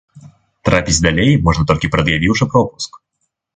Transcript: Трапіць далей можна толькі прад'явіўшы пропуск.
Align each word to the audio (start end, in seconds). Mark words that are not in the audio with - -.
Трапіць 0.69 0.97
далей 1.07 1.37
можна 1.49 1.67
толькі 1.73 1.93
прад'явіўшы 1.93 2.51
пропуск. 2.57 2.91